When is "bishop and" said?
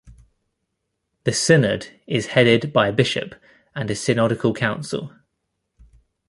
2.91-3.87